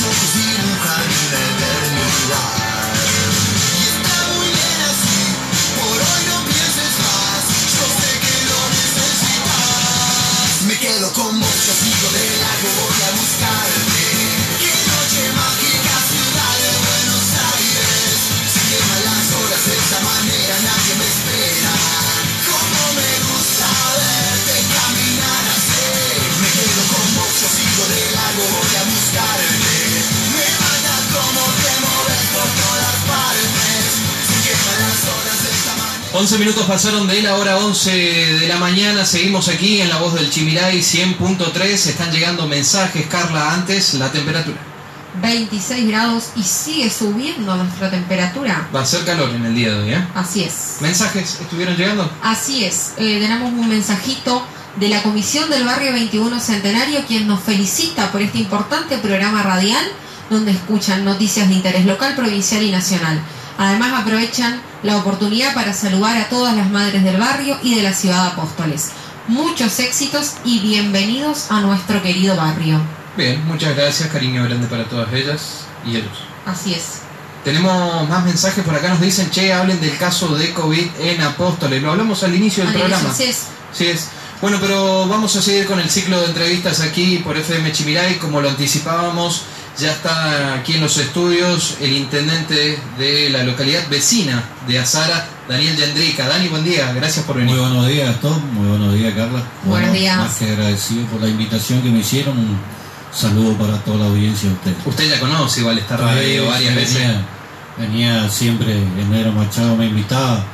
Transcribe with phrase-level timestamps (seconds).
[0.00, 1.49] sorriso um caminho
[36.20, 40.12] 11 minutos pasaron de la hora 11 de la mañana, seguimos aquí en la voz
[40.12, 44.58] del Chimiray 100.3, están llegando mensajes, Carla, antes la temperatura.
[45.22, 48.68] 26 grados y sigue subiendo nuestra temperatura.
[48.74, 50.08] Va a ser calor en el día de hoy, ¿eh?
[50.14, 50.76] Así es.
[50.80, 52.12] ¿Mensajes estuvieron llegando?
[52.22, 52.92] Así es.
[52.98, 54.44] Eh, tenemos un mensajito
[54.76, 59.86] de la Comisión del Barrio 21 Centenario, quien nos felicita por este importante programa radial
[60.28, 63.22] donde escuchan noticias de interés local, provincial y nacional.
[63.60, 67.92] Además aprovechan la oportunidad para saludar a todas las madres del barrio y de la
[67.92, 68.88] ciudad de Apóstoles.
[69.28, 72.80] Muchos éxitos y bienvenidos a nuestro querido barrio.
[73.18, 76.24] Bien, muchas gracias, cariño grande para todas ellas y ellos.
[76.46, 77.02] Así es.
[77.44, 81.82] Tenemos más mensajes por acá, nos dicen, che, hablen del caso de COVID en Apóstoles.
[81.82, 83.10] Lo hablamos al inicio del programa.
[83.10, 83.42] así es.
[83.74, 84.08] Sí es.
[84.40, 88.16] Bueno, pero vamos a seguir con el ciclo de entrevistas aquí por FM Chimiray.
[88.16, 89.42] Como lo anticipábamos,
[89.78, 95.76] ya está aquí en los estudios el intendente de la localidad vecina de Azara, Daniel
[95.76, 96.28] Yandrica.
[96.28, 97.54] Dani, buen día, gracias por venir.
[97.54, 98.38] Muy buenos días, Tom.
[98.52, 99.42] Muy buenos días, Carla.
[99.64, 100.16] Buenos días.
[100.18, 102.36] Más que agradecido por la invitación que me hicieron.
[102.38, 102.58] Un
[103.12, 104.76] saludo para toda la audiencia de ustedes.
[104.86, 106.98] Usted ya conoce igual esta radio varias veces.
[106.98, 107.26] Venía,
[107.78, 110.44] venía siempre, Enero Machado me invitaba,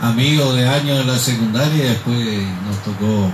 [0.00, 2.18] amigo de años de la secundaria, y después
[2.66, 3.30] nos tocó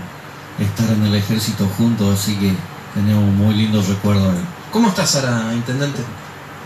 [0.61, 2.53] estar en el ejército juntos, así que
[2.95, 4.45] tenemos muy lindos recuerdos de él.
[4.75, 6.03] ¿Cómo está Sara, intendente?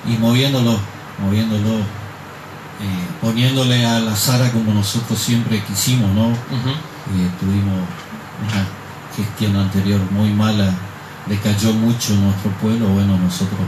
[0.07, 0.79] y moviéndolo,
[1.23, 6.29] moviéndolo, eh, poniéndole a la Sara como nosotros siempre quisimos, ¿no?
[6.29, 6.71] Ujú.
[6.71, 7.77] Eh, tuvimos
[8.43, 8.67] una
[9.15, 10.73] gestión anterior muy mala,
[11.27, 13.61] decayó mucho nuestro pueblo, bueno, nosotros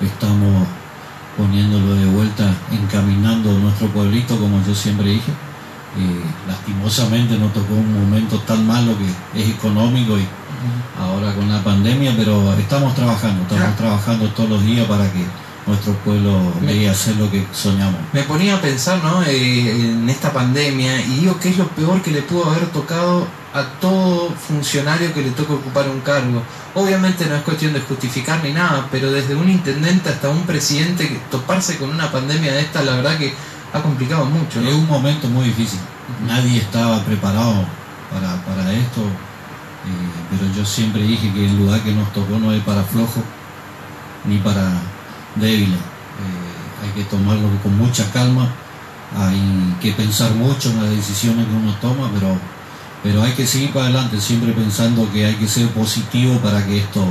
[0.00, 0.66] estamos
[1.36, 5.32] poniéndolo de vuelta, encaminando nuestro pueblito, como yo siempre dije.
[5.96, 10.26] Eh, lastimosamente nos tocó un momento tan malo que es económico y
[11.00, 15.24] ahora con la pandemia, pero estamos trabajando, estamos trabajando todos los días para que
[15.66, 18.00] nuestro pueblo Me- llegue a hacer lo que soñamos.
[18.12, 19.22] Me ponía a pensar ¿no?
[19.22, 23.26] Eh, en esta pandemia y digo que es lo peor que le pudo haber tocado
[23.54, 26.42] a todo funcionario que le toque ocupar un cargo.
[26.74, 31.08] Obviamente no es cuestión de justificar ni nada, pero desde un intendente hasta un presidente,
[31.08, 33.34] que toparse con una pandemia de esta, la verdad que
[33.72, 34.60] ha complicado mucho.
[34.60, 35.80] Es un momento muy difícil.
[36.26, 37.64] Nadie estaba preparado
[38.12, 42.52] para, para esto, eh, pero yo siempre dije que el lugar que nos tocó no
[42.52, 43.22] es para flojos
[44.24, 44.70] ni para
[45.36, 45.78] débiles.
[45.78, 48.48] Eh, hay que tomarlo con mucha calma,
[49.16, 52.36] hay que pensar mucho en las decisiones que uno toma, pero,
[53.02, 56.78] pero hay que seguir para adelante, siempre pensando que hay que ser positivo para que
[56.78, 57.04] esto,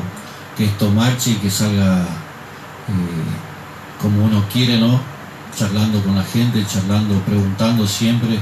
[0.57, 5.16] que esto marche y que salga eh, como uno quiere, ¿no?
[5.55, 8.39] Charlando con la gente, charlando, preguntando siempre,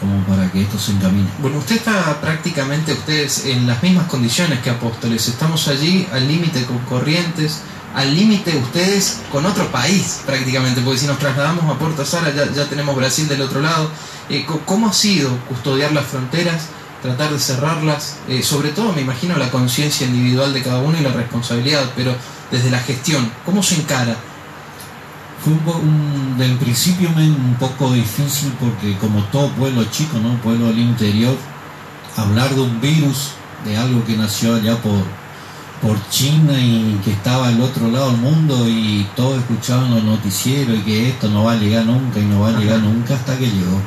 [0.00, 1.28] como para que esto se encamine.
[1.40, 5.28] Bueno, usted está prácticamente ustedes en las mismas condiciones que Apóstoles.
[5.28, 7.62] Estamos allí al límite con Corrientes,
[7.94, 12.50] al límite ustedes con otro país prácticamente, porque si nos trasladamos a Puerto Sara ya,
[12.52, 13.90] ya tenemos Brasil del otro lado.
[14.28, 16.66] Eh, ¿Cómo ha sido custodiar las fronteras,
[17.02, 18.18] tratar de cerrarlas?
[18.28, 22.14] Eh, sobre todo me imagino la conciencia individual de cada uno y la responsabilidad, pero
[22.50, 24.16] desde la gestión, ¿cómo se encara?
[25.42, 30.34] Fue un, del principio un poco difícil porque como todo pueblo chico, ¿no?
[30.40, 31.36] Pueblo del interior,
[32.16, 33.30] hablar de un virus,
[33.64, 35.04] de algo que nació allá por,
[35.80, 40.78] por China y que estaba al otro lado del mundo y todos escuchaban los noticieros
[40.78, 43.36] y que esto no va a llegar nunca y no va a llegar nunca hasta
[43.38, 43.80] que llegó.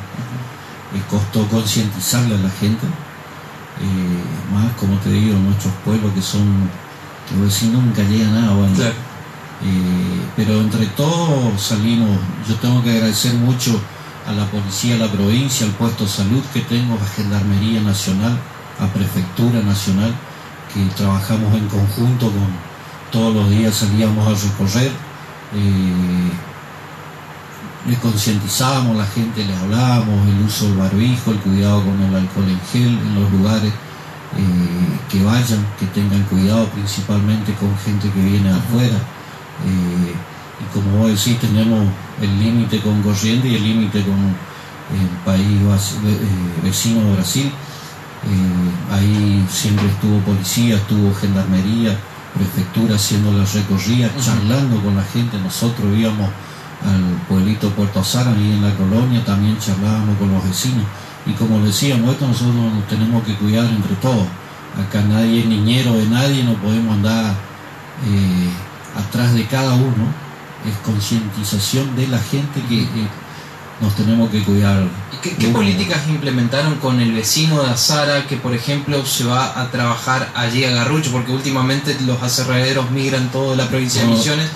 [1.10, 6.68] Costó concientizarle a la gente, eh, más como te digo, nuestros pueblos que son,
[7.28, 8.74] que vos decís, nunca llega nada, bueno,
[9.64, 12.18] eh, pero entre todos salimos,
[12.48, 13.80] yo tengo que agradecer mucho
[14.26, 18.38] a la policía de la provincia, al puesto de salud que tengo, a Gendarmería Nacional,
[18.80, 20.14] a Prefectura Nacional,
[20.72, 22.72] que trabajamos en conjunto con
[23.12, 24.90] todos los días salíamos a recorrer,
[25.54, 26.30] eh,
[27.86, 32.14] le concientizábamos a la gente, le hablábamos el uso del barbijo, el cuidado con el
[32.14, 33.72] alcohol en gel en los lugares,
[34.36, 38.96] eh, que vayan, que tengan cuidado principalmente con gente que viene afuera.
[39.66, 40.14] Eh,
[40.60, 41.86] y como vos decís, tenemos
[42.20, 46.18] el límite con Corrientes y el límite con el país vas- eh,
[46.62, 47.46] vecino de Brasil.
[48.24, 51.98] Eh, ahí siempre estuvo policía, estuvo gendarmería,
[52.34, 55.38] prefectura haciendo la recorrida, charlando con la gente.
[55.38, 56.28] Nosotros íbamos
[56.84, 60.84] al pueblito Puerto Azara, ahí en la colonia, también charlábamos con los vecinos.
[61.26, 64.26] Y como decíamos, esto nosotros nos tenemos que cuidar entre todos.
[64.78, 67.34] Acá nadie es niñero de nadie, no podemos andar
[68.06, 68.48] eh,
[68.96, 70.32] atrás de cada uno.
[70.66, 73.08] Es concientización de la gente que eh,
[73.80, 74.84] nos tenemos que cuidar.
[75.12, 79.60] ¿Y qué, qué políticas implementaron con el vecino de Azara que, por ejemplo, se va
[79.60, 81.10] a trabajar allí a Garrucho?
[81.10, 84.48] Porque últimamente los aserraderos migran toda la provincia de Misiones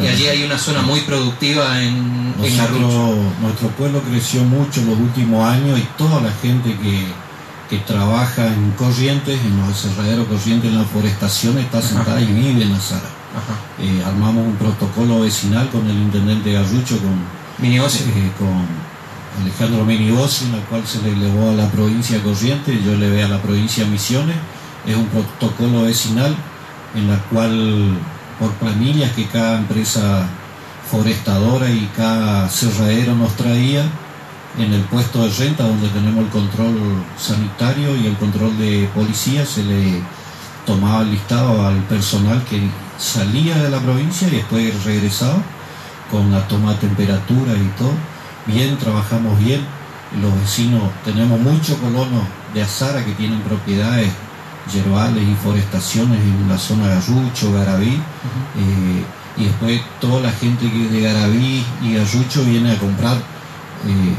[0.00, 2.80] y allí hay una zona muy productiva en, en Garrucho.
[2.80, 7.06] Nosotros, nuestro pueblo creció mucho en los últimos años y toda la gente que,
[7.68, 12.62] que trabaja en Corrientes, en los aserraderos Corrientes, en la forestación, está sentada y vive
[12.62, 13.17] en Azara.
[13.80, 17.16] Eh, armamos un protocolo vecinal con el intendente Garrucho, con,
[17.58, 18.06] Mi negocio.
[18.06, 18.66] eh, con
[19.42, 23.08] Alejandro Menigosi, en la cual se le elevó a la provincia de Corrientes, yo le
[23.08, 24.36] ve a la provincia Misiones.
[24.86, 26.34] Es un protocolo vecinal
[26.94, 27.98] en la cual,
[28.40, 30.26] por planillas que cada empresa
[30.90, 33.84] forestadora y cada cerradero nos traía,
[34.58, 36.76] en el puesto de renta donde tenemos el control
[37.16, 40.02] sanitario y el control de policía, se le
[40.68, 42.60] tomaba el listado al personal que
[42.98, 45.38] salía de la provincia y después regresaba
[46.10, 47.92] con la toma de temperatura y todo.
[48.44, 49.62] Bien, trabajamos bien.
[50.20, 52.22] Los vecinos, tenemos muchos colonos
[52.52, 54.10] de Azara que tienen propiedades
[54.70, 57.94] yerbales y forestaciones en la zona de Garrucho, Garaví.
[58.56, 59.04] eh,
[59.38, 64.14] y después toda la gente que es de Garaví y Garrucho viene a comprar eh,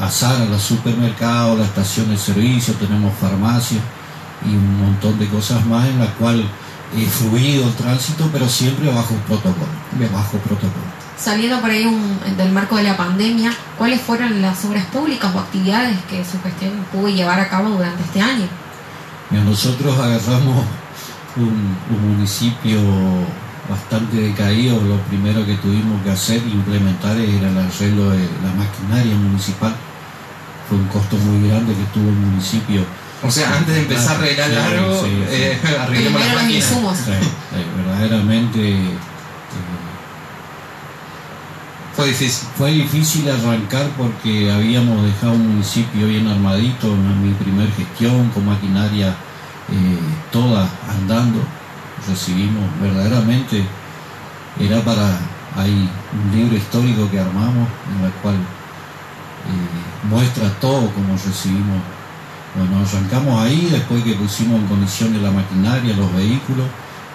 [0.00, 3.80] a, a Azara, los supermercados, la estación de servicio, tenemos farmacias
[4.46, 6.44] y un montón de cosas más en la cual
[6.96, 9.66] es fluido el tránsito, pero siempre bajo protocolo.
[10.12, 10.84] Bajo protocolo.
[11.16, 15.38] Saliendo por ahí un- del marco de la pandemia, ¿cuáles fueron las obras públicas o
[15.38, 18.46] actividades que su gestión pudo llevar a cabo durante este año?
[19.30, 20.64] Mira, nosotros agarramos
[21.36, 22.78] un, un municipio
[23.70, 29.14] bastante decaído, lo primero que tuvimos que hacer, implementar, era el arreglo de la maquinaria
[29.14, 29.74] municipal.
[30.68, 32.84] Fue un costo muy grande que tuvo el municipio.
[33.24, 35.34] O sea, antes de empezar a arreglar Sí, algo, sí, sí.
[35.34, 37.12] eh, arreglemos sí,
[37.76, 38.96] verdaderamente eh,
[41.94, 42.48] Fue difícil.
[42.56, 48.46] Fue difícil arrancar porque habíamos dejado un municipio bien armadito en mi primer gestión, con
[48.46, 49.98] maquinaria eh,
[50.30, 51.38] toda andando.
[52.08, 53.62] Recibimos verdaderamente,
[54.58, 55.20] era para,
[55.56, 61.82] hay un libro histórico que armamos en el cual eh, muestra todo como recibimos.
[62.54, 66.66] Bueno, arrancamos ahí, después que pusimos en condiciones la maquinaria, los vehículos,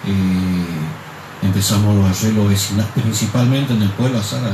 [0.04, 4.50] eh, empezamos los arreglos vecinales, principalmente en el pueblo Azara,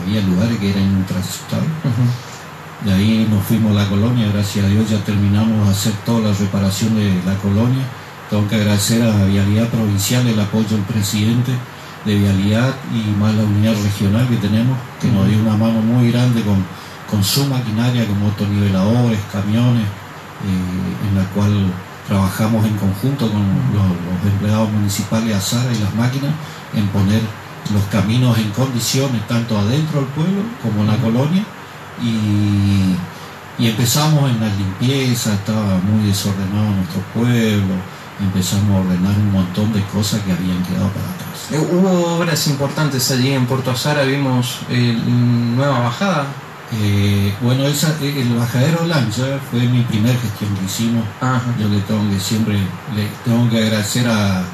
[0.00, 1.70] había lugares que eran intransitables.
[2.84, 6.30] De ahí nos fuimos a la colonia, gracias a Dios ya terminamos de hacer toda
[6.30, 7.82] la reparación de la colonia.
[8.30, 11.50] Tengo que agradecer a la Vialidad Provincial el apoyo del presidente
[12.04, 16.12] de Vialidad y más la unidad regional que tenemos, que nos dio una mano muy
[16.12, 16.64] grande con,
[17.10, 19.84] con su maquinaria, con motoniveladores, camiones,
[20.44, 21.72] eh, en la cual
[22.06, 23.42] trabajamos en conjunto con
[23.72, 26.32] los, empleados municipales Azara y las máquinas
[26.74, 27.20] en poner
[27.72, 31.44] los caminos en condiciones, tanto adentro del pueblo como en la colonia,
[32.02, 37.74] y, y empezamos en la limpieza, estaba muy desordenado nuestro pueblo,
[38.20, 41.48] empezamos a ordenar un montón de cosas que habían quedado para atrás.
[41.50, 46.26] Eh, Hubo obras importantes allí en Puerto Azara, vimos eh, Nueva Bajada.
[46.70, 51.04] Eh, bueno, esa, el bajadero lancha fue mi primer gestión que hicimos.
[51.20, 51.42] Ajá.
[51.58, 52.58] Yo le tengo que siempre
[52.94, 54.44] le tengo que agradecer a eh,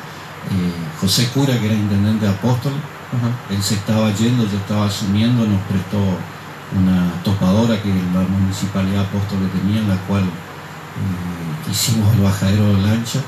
[1.00, 2.72] José Cura, que era intendente de Apóstol.
[2.72, 3.54] Ajá.
[3.54, 5.98] Él se estaba yendo, yo estaba asumiendo, nos prestó
[6.76, 12.22] una topadora que la municipalidad de Apóstol le tenía, en la cual eh, hicimos el
[12.22, 13.20] bajadero de lancha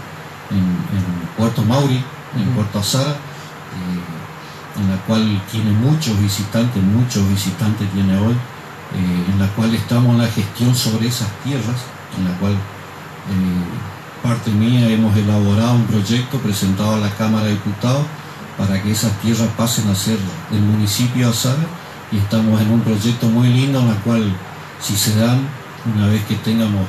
[0.51, 1.05] en, en
[1.37, 2.03] Puerto Mauri,
[2.37, 2.55] en.
[2.55, 8.37] Puerto Azara, eh, en la cual tiene muchos visitantes, muchos visitantes tiene hoy,
[8.97, 11.77] eh, en la cual estamos en la gestión sobre esas tierras,
[12.17, 17.53] en la cual eh, parte mía hemos elaborado un proyecto presentado a la Cámara de
[17.53, 18.07] Diputados
[18.57, 20.19] para que esas tierras pasen a ser
[20.51, 21.37] del municipio de
[22.13, 24.33] y estamos en un proyecto muy lindo en la cual
[24.81, 25.41] si se dan,
[25.95, 26.87] una vez que tengamos,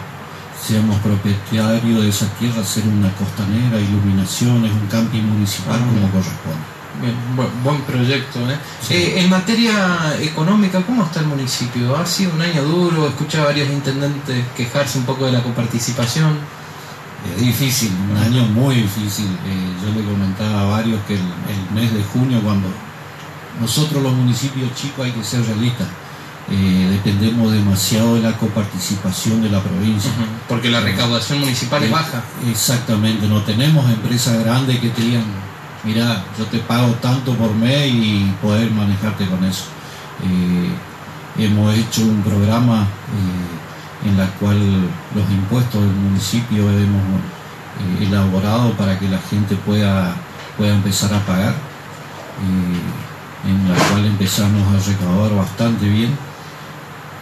[0.65, 6.76] seamos propietarios de esa tierra, hacer una costanera, iluminaciones, un camping municipal como corresponde.
[7.01, 8.39] Bien, buen, buen proyecto.
[8.49, 8.57] ¿eh?
[8.81, 8.93] Sí.
[8.95, 11.95] Eh, en materia económica, ¿cómo está el municipio?
[11.95, 13.07] ¿Ha sido un año duro?
[13.07, 16.37] Escuché a varios intendentes quejarse un poco de la coparticipación.
[17.35, 19.25] Es difícil, un año muy difícil.
[19.25, 22.67] Eh, yo le comentaba a varios que el, el mes de junio, cuando
[23.59, 25.87] nosotros los municipios chicos hay que ser realistas,
[26.49, 30.11] eh, dependemos demasiado de la coparticipación de la provincia.
[30.47, 32.23] Porque la recaudación municipal es Eh, baja.
[32.49, 35.25] Exactamente, no tenemos empresas grandes que te digan,
[35.83, 39.65] mira, yo te pago tanto por mes y poder manejarte con eso.
[40.23, 44.57] Eh, hemos hecho un programa eh, en la cual
[45.15, 47.21] los impuestos del municipio hemos
[48.01, 50.15] eh, elaborado para que la gente pueda,
[50.57, 51.53] pueda empezar a pagar,
[53.45, 56.17] en la cual empezamos a recaudar bastante bien.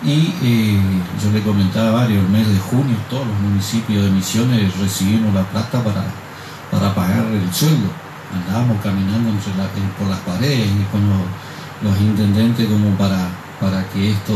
[0.03, 0.77] Y
[1.23, 5.33] yo le comentaba a varios, el mes de junio todos los municipios de Misiones recibimos
[5.33, 6.03] la plata para,
[6.69, 8.04] para pagar el sueldo.
[8.33, 11.19] Andábamos caminando entre la- por las paredes y con los,
[11.91, 13.27] los intendentes como para,
[13.59, 14.33] para que esto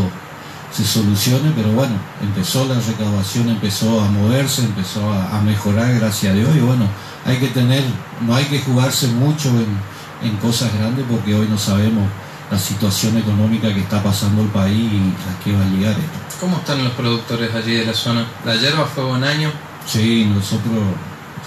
[0.72, 6.32] se solucione, pero bueno, empezó la recaudación, empezó a moverse, empezó a, a mejorar, gracias
[6.32, 6.86] a Dios, y bueno,
[7.26, 7.84] hay que tener,
[8.26, 12.04] no hay que jugarse mucho en, en cosas grandes porque hoy no sabemos
[12.52, 16.20] la situación económica que está pasando el país y a qué va a llegar esto.
[16.40, 18.26] ¿Cómo están los productores allí de la zona?
[18.46, 19.52] La hierba fue buen año.
[19.86, 20.74] Sí, nosotros,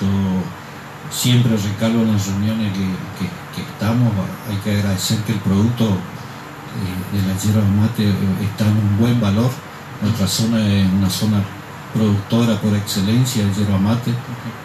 [0.01, 0.07] yo
[1.13, 2.79] siempre recalco en las reuniones que,
[3.19, 4.13] que- que estamos,
[4.49, 8.15] hay que agradecer que el producto eh, de la hierba mate eh,
[8.51, 9.51] está en un buen valor.
[10.01, 11.43] Nuestra zona es una zona
[11.95, 14.11] productora por excelencia de hierba mate.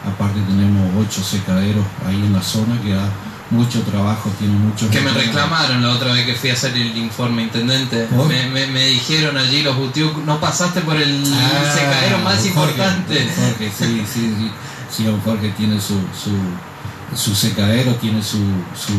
[0.06, 3.10] Aparte tenemos ocho secaderos ahí en la zona que da
[3.50, 4.90] mucho trabajo, tiene mucho...
[4.90, 8.08] Que me reclamaron la otra vez que fui a hacer el informe, intendente.
[8.28, 12.48] Me, me- me dijeron allí los Utiuk, no pasaste por el Ah, secadero más Jorge,
[12.50, 13.30] importante.
[13.36, 14.52] Jorge, sí, sí, sí.
[14.90, 16.32] Sí, don Jorge tiene su, su,
[17.16, 18.40] su secadero, tiene su,
[18.76, 18.94] su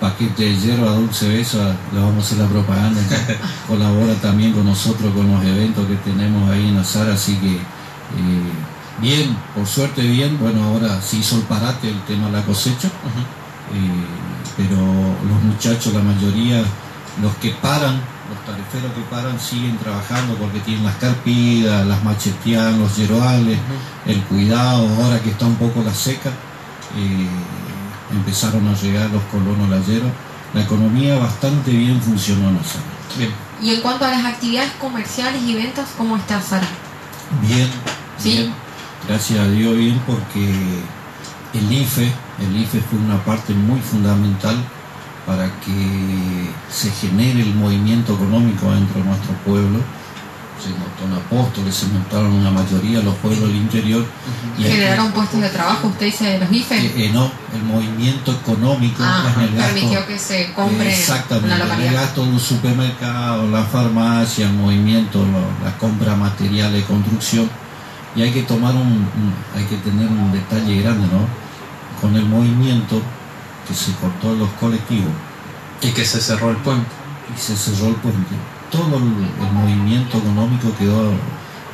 [0.00, 1.58] paquete de hierba dulce beso,
[1.92, 3.00] le vamos a hacer la propaganda.
[3.68, 8.52] Colabora también con nosotros con los eventos que tenemos ahí en Azar, así que eh,
[9.00, 10.38] bien, por suerte bien.
[10.40, 12.88] Bueno, ahora se hizo el parate el tema de la cosecha.
[12.88, 14.22] Eh,
[14.56, 16.62] pero los muchachos, la mayoría,
[17.20, 18.00] los que paran,
[18.30, 23.58] los tariferos que paran, siguen trabajando porque tienen las carpidas, las macheteadas, los yeroales,
[24.06, 26.30] el cuidado, ahora que está un poco la seca,
[26.96, 27.28] eh,
[28.12, 30.10] empezaron a llegar los colonos la hierba.
[30.54, 32.84] La economía bastante bien funcionó en la zona.
[33.18, 33.30] Bien.
[33.62, 36.66] Y en cuanto a las actividades comerciales y ventas, ¿cómo está Sara?
[37.40, 37.68] Bien,
[38.18, 38.32] Sí.
[38.32, 38.54] bien.
[39.08, 40.82] Gracias a Dios bien porque
[41.54, 44.56] el IFE, el IFE fue una parte muy fundamental
[45.26, 46.50] para que
[46.82, 49.78] se genere el movimiento económico dentro de nuestro pueblo.
[50.62, 54.04] Se montó en Apóstoles, se montaron una mayoría de los pueblos del interior.
[54.58, 55.88] y aquí- ¿Generaron puestos de trabajo?
[55.88, 56.76] ¿Usted dice de los IFE?
[56.78, 59.74] eh, eh, no, el movimiento económico ah, en el gasto.
[59.74, 65.18] permitió que se compre Exactamente, una el gasto de un supermercado, la farmacia, el movimiento,
[65.24, 67.48] lo- la compra material de construcción.
[68.14, 71.26] Y hay que tomar un, un- hay que tener un detalle grande, ¿no?
[72.00, 73.00] Con el movimiento
[73.66, 75.10] que se cortó los colectivos
[75.82, 76.86] Y que se cerró el puente.
[77.34, 78.34] y se cerró el puente.
[78.70, 81.12] Todo el, el movimiento económico quedó,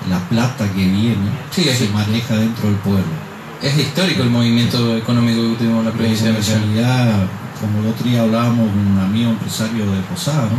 [0.08, 3.28] la plata que viene, Sí, es- se maneja dentro del pueblo.
[3.62, 7.26] Es histórico el movimiento económico que tuvimos en la provincia de realidad,
[7.60, 10.58] como el otro día hablábamos con un amigo empresario de Posada, ¿no?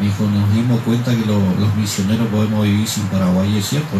[0.00, 3.68] Me dijo, nos dimos cuenta que lo- los misioneros podemos vivir sin Paraguay, y es
[3.68, 3.96] cierto.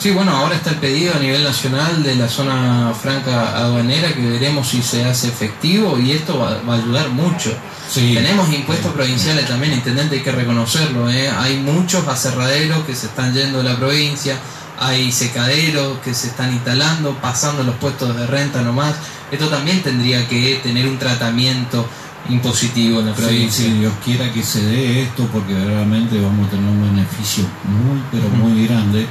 [0.00, 4.22] Sí, bueno, ahora está el pedido a nivel nacional de la zona franca aduanera que
[4.26, 7.52] veremos si se hace efectivo y esto va, va a ayudar mucho.
[7.86, 8.14] Sí.
[8.14, 11.10] Tenemos impuestos provinciales también, intendente, hay que reconocerlo.
[11.10, 11.28] ¿eh?
[11.28, 14.38] Hay muchos aserraderos que se están yendo de la provincia,
[14.78, 18.94] hay secaderos que se están instalando, pasando los puestos de renta nomás.
[19.30, 21.86] Esto también tendría que tener un tratamiento
[22.30, 23.64] impositivo en la Sí, provincia.
[23.66, 28.00] si Dios quiera que se dé esto, porque realmente vamos a tener un beneficio muy,
[28.10, 29.06] pero muy grande,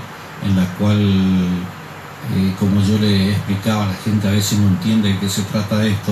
[0.46, 5.20] en la cual, eh, como yo le explicaba, la gente a veces no entiende de
[5.20, 6.12] qué se trata esto,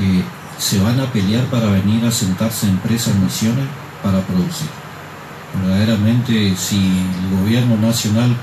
[0.00, 0.22] eh,
[0.58, 3.66] se van a pelear para venir a sentarse empresas misiones
[4.02, 4.68] para producir.
[5.62, 8.36] Verdaderamente, si el gobierno nacional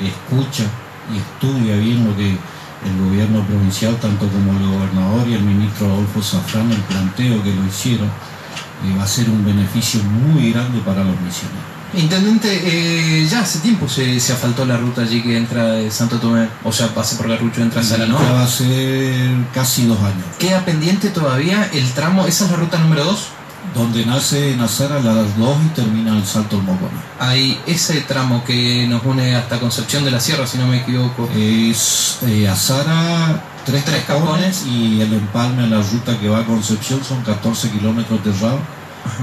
[0.00, 0.64] escucha
[1.12, 5.86] y estudia bien lo que el gobierno provincial, tanto como el gobernador y el ministro
[5.86, 10.80] Adolfo Zafrán, el planteo que lo hicieron, eh, va a ser un beneficio muy grande
[10.80, 11.81] para los misioneros.
[11.94, 16.18] Intendente, eh, ya hace tiempo se, se asfaltó la ruta allí que entra de Santo
[16.18, 18.18] Tomé, o sea, pasa por Garrucho, entra a Sala, ¿no?
[18.18, 20.24] Ya va a ser casi dos años.
[20.38, 23.28] Queda pendiente todavía el tramo, esa es la ruta número 2.
[23.74, 27.00] Donde nace Nazara a las dos y termina el Salto al Mocona.
[27.18, 31.26] Hay ese tramo que nos une hasta Concepción de la Sierra, si no me equivoco.
[31.34, 36.44] Es eh, Azara, tres, Tres capones y el empalme a la ruta que va a
[36.44, 38.58] Concepción son 14 kilómetros de rabo,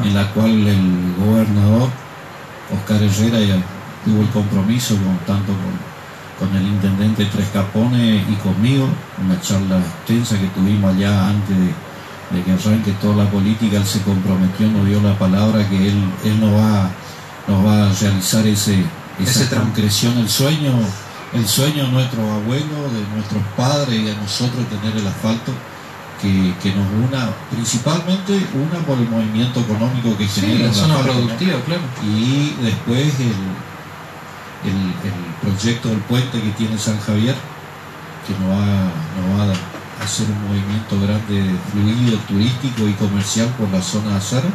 [0.04, 1.90] en la cual el gobernador
[2.74, 3.58] Oscar Herrera ya
[4.06, 8.88] tuvo el compromiso con tanto con, con el intendente Tres Capones y conmigo,
[9.24, 13.86] una charla extensa que tuvimos allá antes de, de que arranque toda la política, él
[13.86, 16.90] se comprometió, nos dio la palabra que él, él no va
[17.48, 18.84] nos va a realizar ese,
[19.20, 20.72] esa Ese concreción, el sueño,
[21.34, 25.52] el sueño de nuestros abuelos, de nuestros padres y de nosotros tener el asfalto
[26.22, 30.98] que, que nos una, principalmente una por el movimiento económico que Sí, genera la zona
[31.00, 31.82] productiva, claro.
[32.04, 33.36] y después el,
[34.70, 37.36] el, el proyecto del puente que tiene San Javier,
[38.28, 38.66] que nos va,
[39.16, 44.18] nos va a hacer un movimiento grande, fluido, turístico y comercial por la zona de
[44.18, 44.48] Azara.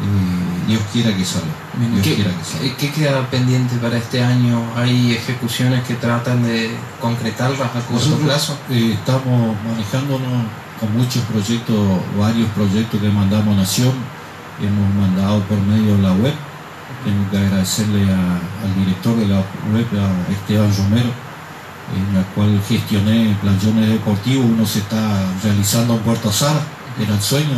[0.00, 1.48] Eh, Dios quiera que salga.
[1.92, 2.66] Dios ¿Qué, quiera que salga.
[2.66, 4.62] eh, qué queda pendiente para este año?
[4.76, 6.70] ¿Hay ejecuciones que tratan de
[7.00, 8.56] concretarlas a corto plazo?
[8.70, 10.44] eh, estamos manejándonos
[10.80, 11.76] con muchos proyectos,
[12.18, 13.92] varios proyectos que mandamos Nación,
[14.60, 16.34] hemos mandado por medio de la web.
[17.04, 19.36] Tengo que agradecerle al director de la
[19.72, 21.10] web, a Esteban Romero,
[21.96, 24.46] en la cual gestioné playones deportivos.
[24.46, 26.60] Uno se está realizando en Puerto Azara,
[27.00, 27.54] era el sueño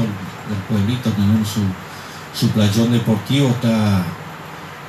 [0.49, 1.61] del pueblito tener su,
[2.35, 4.05] su playón deportivo, está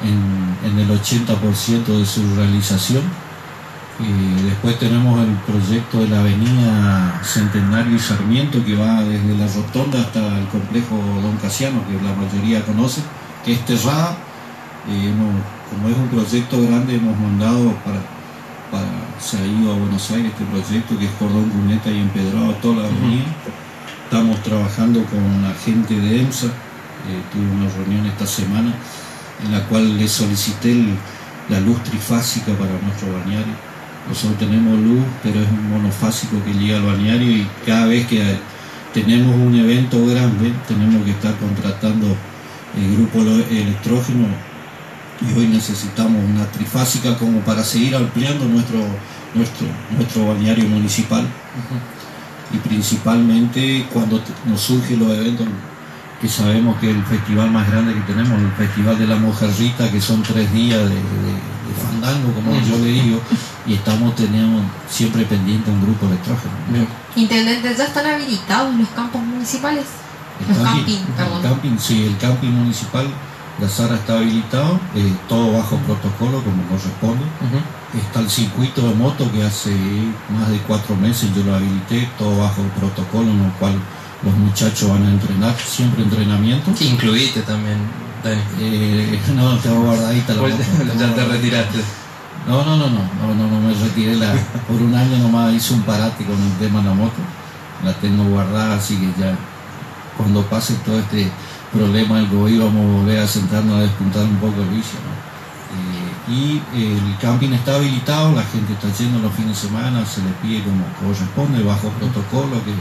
[0.03, 3.03] en, en el 80% de su realización.
[3.99, 9.45] Y después tenemos el proyecto de la avenida Centenario y Sarmiento que va desde la
[9.47, 13.01] rotonda hasta el complejo Don Casiano, que la mayoría conoce,
[13.45, 14.17] que es Terrada.
[14.89, 18.01] Eh, hemos- como es un proyecto grande, hemos mandado para,
[18.71, 18.87] para
[19.19, 22.77] se ha ido a Buenos Aires este proyecto que es Cordón Cuneta y Empedrado toda
[22.83, 23.25] la avenida.
[24.05, 28.73] Estamos trabajando con la gente de EMSA, eh, tuve una reunión esta semana
[29.45, 30.97] en la cual le solicité el-
[31.49, 33.53] la luz trifásica para nuestro balneario.
[34.09, 38.21] Nosotros tenemos luz, pero es un monofásico que llega al balneario y cada vez que
[38.93, 42.07] tenemos un evento grande tenemos que estar contratando
[42.77, 44.25] el grupo lo- electrógeno
[45.21, 48.79] y hoy necesitamos una trifásica como para seguir ampliando nuestro,
[49.35, 51.25] nuestro, nuestro balneario municipal.
[52.53, 55.47] Y principalmente cuando nos surgen los eventos
[56.19, 60.01] que sabemos que el festival más grande que tenemos, el Festival de la Mojarrita, que
[60.01, 63.21] son tres días de, de- de fandango, como yo le digo,
[63.65, 66.53] y estamos teniendo siempre pendiente un grupo electrógeno.
[66.69, 66.87] Bien.
[67.15, 69.85] Intendente, ¿ya están habilitados los campos municipales?
[70.47, 71.41] Los camping, el perdón.
[71.43, 73.07] camping, sí, el camping municipal
[73.59, 77.23] de Azara está habilitado, eh, todo bajo protocolo como corresponde.
[77.93, 79.71] Está el circuito de moto que hace
[80.29, 83.73] más de cuatro meses yo lo habilité, todo bajo protocolo en el cual
[84.23, 86.71] los muchachos van a entrenar, siempre entrenamiento.
[86.79, 87.77] Incluíte también,
[88.23, 88.41] Dani.
[88.59, 90.93] Eh, no, tengo guardadita la Pues moto.
[90.99, 91.79] ya tengo te retiraste.
[92.47, 94.33] No, no, no, no, no, no, me retiré la,
[94.67, 97.21] por un año nomás hice un parate con el tema de la moto,
[97.83, 99.37] la tengo guardada, así que ya
[100.17, 101.31] cuando pase todo este
[101.71, 104.99] problema del COVID vamos a volver a sentarnos a despuntar un poco el vicio.
[105.71, 110.21] Eh, y el camping está habilitado, la gente está yendo los fines de semana, se
[110.21, 112.73] le pide como corresponde, bajo protocolo, que,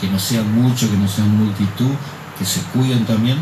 [0.00, 1.92] que no sean muchos, que no sean multitud,
[2.38, 3.38] que se cuiden también.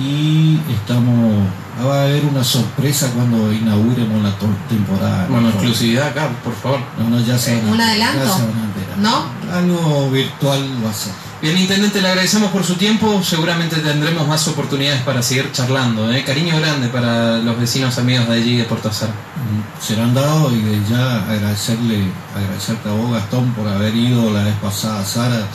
[0.00, 1.44] Y estamos,
[1.84, 4.32] va a haber una sorpresa cuando inauguremos la
[4.68, 5.26] temporada.
[5.28, 5.48] Bueno, ¿no?
[5.50, 6.80] exclusividad acá, por favor.
[6.98, 8.24] No, no, ya se van a- ¿Un adelanto?
[8.24, 8.68] ya se van a.
[9.00, 9.26] ¿No?
[9.52, 11.12] Algo virtual va a ser.
[11.40, 13.22] Bien, Intendente, le agradecemos por su tiempo.
[13.22, 16.12] Seguramente tendremos más oportunidades para seguir charlando.
[16.12, 16.24] ¿eh?
[16.24, 19.08] Cariño grande para los vecinos amigos de allí de Puerto Azar.
[19.10, 22.02] Mm, Serán dados y de ya agradecerle,
[22.36, 25.46] agradecerte a vos Gastón por haber ido la vez pasada a Sara,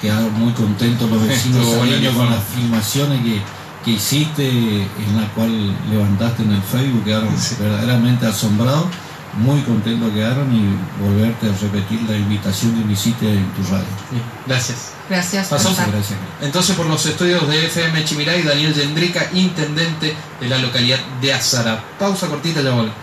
[0.00, 1.66] quedaron muy contentos los vecinos
[2.14, 3.42] con las filmaciones que,
[3.84, 5.50] que hiciste, en la cual
[5.90, 7.56] levantaste en el Facebook, quedaron Sí.
[7.58, 8.86] verdaderamente asombrados,
[9.34, 13.84] muy contentos quedaron y volverte a repetir la invitación que me hiciste en tu radio.
[14.10, 14.92] Bien, gracias.
[15.08, 15.74] Gracias por Pasó.
[15.74, 16.18] Gracias.
[16.40, 21.82] Entonces, por los estudios de FM Chimiray, Daniel Yendrica, intendente de la localidad de Azara.
[21.98, 22.94] Pausa cortita, ya volvemos.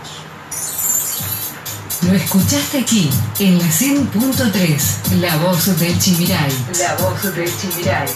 [2.03, 6.49] Lo escuchaste aquí, en la 100.3, La Voz del Chimiray.
[6.79, 8.07] La Voz del Chimiray.